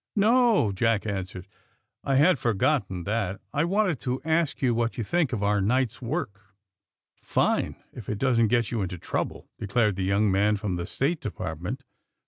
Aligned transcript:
*^No," 0.17 0.73
Jack 0.73 1.05
answered. 1.05 1.47
*'I 2.03 2.15
had 2.15 2.39
forgotten 2.39 3.03
that. 3.03 3.39
I 3.53 3.63
wanted 3.65 3.99
to 3.99 4.19
ask 4.25 4.59
you 4.59 4.73
what 4.73 4.97
you 4.97 5.03
think 5.03 5.31
of 5.31 5.43
our 5.43 5.61
night's 5.61 6.01
work." 6.01 6.55
Fine, 7.21 7.75
if 7.93 8.09
it 8.09 8.17
doesn't 8.17 8.47
get 8.47 8.71
you 8.71 8.81
into 8.81 8.97
trouble. 8.97 9.47
'* 9.53 9.59
declared 9.59 9.97
the 9.97 10.03
young 10.03 10.31
man 10.31 10.55
from 10.57 10.75
the 10.75 10.87
State 10.87 11.21
Depart 11.21 11.61
ment. 11.61 11.83